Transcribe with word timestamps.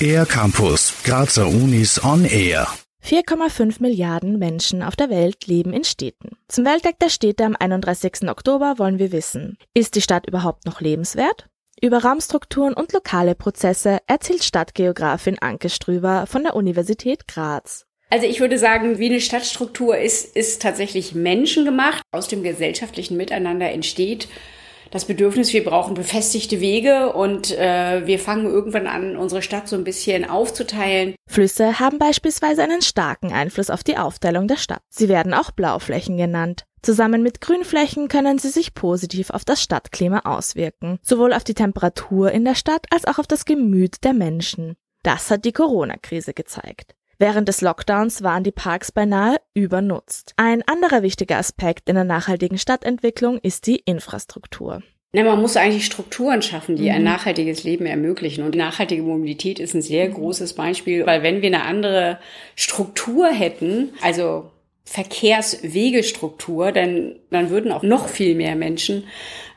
Air 0.00 0.26
Campus, 0.26 0.94
Grazer 1.04 1.46
Unis 1.46 2.02
on 2.04 2.24
Air. 2.24 2.68
4,5 3.04 3.80
Milliarden 3.80 4.38
Menschen 4.38 4.82
auf 4.82 4.96
der 4.96 5.10
Welt 5.10 5.46
leben 5.46 5.72
in 5.72 5.84
Städten. 5.84 6.36
Zum 6.48 6.64
Welttag 6.64 6.98
der 6.98 7.08
Städte 7.08 7.44
am 7.44 7.56
31. 7.58 8.28
Oktober 8.28 8.74
wollen 8.78 8.98
wir 8.98 9.12
wissen, 9.12 9.58
ist 9.74 9.94
die 9.94 10.02
Stadt 10.02 10.26
überhaupt 10.26 10.66
noch 10.66 10.80
lebenswert? 10.80 11.48
Über 11.80 12.02
Raumstrukturen 12.04 12.74
und 12.74 12.92
lokale 12.92 13.34
Prozesse 13.34 13.98
erzählt 14.06 14.44
Stadtgeografin 14.44 15.38
Anke 15.38 15.70
Strüber 15.70 16.26
von 16.26 16.42
der 16.42 16.56
Universität 16.56 17.28
Graz. 17.28 17.86
Also 18.10 18.26
ich 18.26 18.40
würde 18.40 18.58
sagen, 18.58 18.98
wie 18.98 19.06
eine 19.06 19.20
Stadtstruktur 19.20 19.98
ist, 19.98 20.36
ist 20.36 20.62
tatsächlich 20.62 21.14
menschengemacht. 21.14 22.02
Aus 22.12 22.28
dem 22.28 22.42
gesellschaftlichen 22.42 23.16
Miteinander 23.16 23.70
entsteht 23.70 24.28
das 24.90 25.04
Bedürfnis, 25.04 25.52
wir 25.52 25.64
brauchen 25.64 25.94
befestigte 25.94 26.60
Wege 26.60 27.12
und 27.12 27.50
äh, 27.56 28.06
wir 28.06 28.18
fangen 28.18 28.46
irgendwann 28.46 28.86
an, 28.86 29.16
unsere 29.16 29.42
Stadt 29.42 29.68
so 29.68 29.76
ein 29.76 29.84
bisschen 29.84 30.28
aufzuteilen. 30.28 31.14
Flüsse 31.28 31.80
haben 31.80 31.98
beispielsweise 31.98 32.62
einen 32.62 32.82
starken 32.82 33.32
Einfluss 33.32 33.70
auf 33.70 33.84
die 33.84 33.96
Aufteilung 33.96 34.48
der 34.48 34.56
Stadt. 34.56 34.82
Sie 34.88 35.08
werden 35.08 35.34
auch 35.34 35.50
Blauflächen 35.50 36.16
genannt. 36.16 36.64
Zusammen 36.82 37.22
mit 37.22 37.40
Grünflächen 37.40 38.06
können 38.08 38.38
sie 38.38 38.48
sich 38.48 38.74
positiv 38.74 39.30
auf 39.30 39.44
das 39.44 39.60
Stadtklima 39.60 40.20
auswirken, 40.20 40.98
sowohl 41.02 41.32
auf 41.32 41.42
die 41.42 41.54
Temperatur 41.54 42.30
in 42.30 42.44
der 42.44 42.54
Stadt 42.54 42.86
als 42.90 43.06
auch 43.06 43.18
auf 43.18 43.26
das 43.26 43.44
Gemüt 43.44 44.04
der 44.04 44.12
Menschen. 44.12 44.76
Das 45.02 45.30
hat 45.30 45.44
die 45.44 45.52
Corona-Krise 45.52 46.32
gezeigt. 46.32 46.94
Während 47.18 47.48
des 47.48 47.62
Lockdowns 47.62 48.22
waren 48.22 48.44
die 48.44 48.52
Parks 48.52 48.92
beinahe 48.92 49.36
übernutzt. 49.54 50.34
Ein 50.36 50.62
anderer 50.66 51.02
wichtiger 51.02 51.38
Aspekt 51.38 51.88
in 51.88 51.94
der 51.94 52.04
nachhaltigen 52.04 52.58
Stadtentwicklung 52.58 53.38
ist 53.38 53.66
die 53.66 53.76
Infrastruktur. 53.76 54.82
Na, 55.12 55.24
man 55.24 55.40
muss 55.40 55.56
eigentlich 55.56 55.86
Strukturen 55.86 56.42
schaffen, 56.42 56.76
die 56.76 56.90
ein 56.90 56.98
mhm. 56.98 57.04
nachhaltiges 57.04 57.64
Leben 57.64 57.86
ermöglichen. 57.86 58.44
Und 58.44 58.54
nachhaltige 58.54 59.02
Mobilität 59.02 59.58
ist 59.58 59.72
ein 59.72 59.80
sehr 59.80 60.08
großes 60.08 60.52
Beispiel, 60.52 61.06
weil 61.06 61.22
wenn 61.22 61.40
wir 61.40 61.46
eine 61.46 61.62
andere 61.62 62.18
Struktur 62.54 63.28
hätten, 63.28 63.94
also 64.02 64.50
Verkehrswegestruktur, 64.86 66.70
dann, 66.70 67.16
dann 67.30 67.50
würden 67.50 67.72
auch 67.72 67.82
noch 67.82 68.08
viel 68.08 68.36
mehr 68.36 68.54
Menschen 68.54 69.04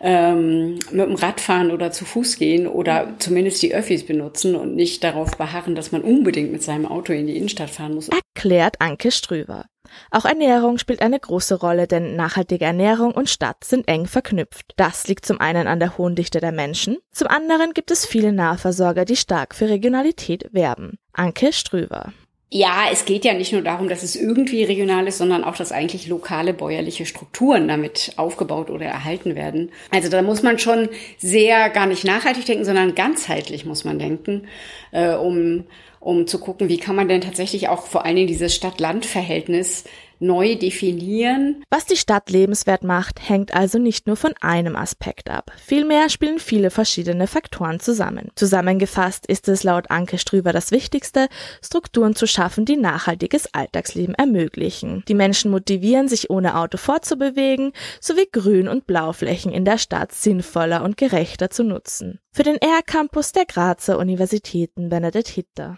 ähm, 0.02 0.80
mit 0.92 1.06
dem 1.06 1.16
Rad 1.16 1.40
fahren 1.40 1.70
oder 1.70 1.92
zu 1.92 2.04
Fuß 2.04 2.38
gehen 2.38 2.66
oder 2.68 3.14
zumindest 3.20 3.62
die 3.62 3.74
Öffis 3.74 4.06
benutzen 4.06 4.56
und 4.56 4.76
nicht 4.76 5.04
darauf 5.04 5.38
beharren, 5.38 5.76
dass 5.76 5.92
man 5.92 6.02
unbedingt 6.02 6.52
mit 6.52 6.64
seinem 6.64 6.88
Auto 6.88 7.14
in 7.14 7.28
die 7.28 7.38
Innenstadt 7.38 7.70
fahren 7.70 7.94
muss. 7.94 8.10
Erklärt 8.10 8.82
Anke 8.82 9.12
Strüver. 9.12 9.66
Auch 10.10 10.26
Ernährung 10.26 10.80
spielt 10.80 11.02
eine 11.02 11.20
große 11.20 11.60
Rolle, 11.60 11.88
denn 11.88 12.16
nachhaltige 12.16 12.66
Ernährung 12.66 13.12
und 13.12 13.30
Stadt 13.30 13.64
sind 13.64 13.88
eng 13.88 14.08
verknüpft. 14.08 14.74
Das 14.78 15.08
liegt 15.08 15.26
zum 15.26 15.40
einen 15.40 15.68
an 15.68 15.80
der 15.80 15.98
hohen 15.98 16.16
Dichte 16.16 16.40
der 16.40 16.52
Menschen, 16.52 16.98
zum 17.12 17.28
anderen 17.28 17.74
gibt 17.74 17.92
es 17.92 18.06
viele 18.06 18.32
Nahversorger, 18.32 19.06
die 19.06 19.16
stark 19.16 19.54
für 19.54 19.70
Regionalität 19.70 20.52
werben. 20.54 20.98
Anke 21.14 21.54
Strüver. 21.54 22.14
Ja, 22.52 22.86
es 22.92 23.06
geht 23.06 23.26
ja 23.26 23.36
nicht 23.36 23.54
nur 23.54 23.62
darum, 23.62 23.90
dass 23.90 24.02
es 24.02 24.16
irgendwie 24.16 24.64
regional 24.64 25.06
ist, 25.08 25.20
sondern 25.20 25.44
auch, 25.44 25.56
dass 25.56 25.72
eigentlich 25.72 26.08
lokale 26.08 26.52
bäuerliche 26.52 27.06
Strukturen 27.06 27.68
damit 27.68 28.14
aufgebaut 28.16 28.72
oder 28.72 28.88
erhalten 28.88 29.36
werden. 29.36 29.72
Also 29.92 30.10
da 30.10 30.24
muss 30.24 30.42
man 30.42 30.58
schon 30.58 30.90
sehr 31.20 31.70
gar 31.70 31.86
nicht 31.86 32.06
nachhaltig 32.06 32.46
denken, 32.46 32.66
sondern 32.66 32.96
ganzheitlich 32.96 33.66
muss 33.66 33.84
man 33.84 34.00
denken, 34.00 34.48
äh, 34.92 35.14
um, 35.14 35.66
um 36.00 36.26
zu 36.26 36.40
gucken, 36.40 36.70
wie 36.70 36.80
kann 36.80 36.96
man 36.96 37.08
denn 37.08 37.22
tatsächlich 37.22 37.70
auch 37.70 37.86
vor 37.86 38.04
allen 38.04 38.16
Dingen 38.16 38.28
dieses 38.28 38.56
Stadt-Land-Verhältnis 38.56 39.84
neu 40.20 40.56
definieren. 40.56 41.64
Was 41.70 41.86
die 41.86 41.98
Stadt 41.98 42.30
lebenswert 42.30 42.84
macht, 42.84 43.28
hängt 43.28 43.54
also 43.54 43.80
nicht 43.80 44.08
nur 44.08 44.16
von 44.16 44.34
einem 44.42 44.76
Aspekt 44.76 45.30
ab. 45.30 45.52
Vielmehr 45.64 46.10
spielen 46.10 46.40
viele 46.40 46.70
verschiedene 46.70 47.28
Faktoren 47.28 47.80
zusammen. 47.80 48.30
Zusammengefasst 48.36 49.26
ist 49.26 49.48
es 49.48 49.64
laut 49.64 49.90
Anke 49.90 50.18
Strüber 50.18 50.54
das 50.54 50.72
Wichtigste, 50.72 51.28
Strukturen 51.64 52.16
zu 52.16 52.28
schaffen, 52.28 52.66
die 52.66 52.78
nachhaltiges 52.78 53.54
Alltagsleben 53.54 54.16
ermöglichen. 54.16 55.04
Die 55.08 55.14
Menschen 55.14 55.52
motivieren, 55.52 56.08
sich 56.08 56.30
ohne 56.30 56.58
Auto 56.58 56.78
fortzubewegen, 56.78 57.72
sowie 58.00 58.28
Grün- 58.32 58.68
und 58.68 58.88
Blauflächen 58.88 59.52
in 59.52 59.66
der 59.66 59.78
Stadt 59.78 60.12
sinnvoller 60.12 60.84
und 60.84 60.98
gerechter 60.98 61.50
zu 61.50 61.64
nutzen. 61.64 62.20
Für 62.32 62.44
den 62.44 62.58
R-Campus 62.58 63.32
der 63.32 63.46
Grazer 63.46 63.98
Universitäten 63.98 64.90
Benedikt 64.90 65.28
Hitter. 65.28 65.78